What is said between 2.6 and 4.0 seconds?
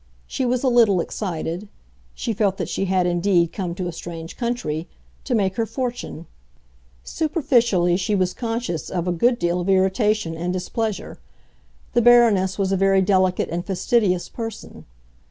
she had indeed come to a